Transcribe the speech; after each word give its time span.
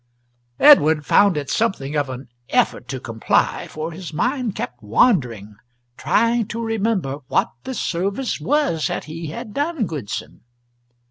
Edward 0.59 1.05
found 1.05 1.37
it 1.37 1.51
something 1.51 1.95
of 1.95 2.09
an 2.09 2.27
effort 2.49 2.87
to 2.87 2.99
comply, 2.99 3.67
for 3.67 3.91
his 3.91 4.11
mind 4.11 4.55
kept 4.55 4.81
wandering 4.81 5.57
trying 5.95 6.47
to 6.47 6.59
remember 6.59 7.19
what 7.27 7.51
the 7.65 7.75
service 7.75 8.39
was 8.39 8.87
that 8.87 9.03
he 9.03 9.27
had 9.27 9.53
done 9.53 9.85
Goodson. 9.85 10.41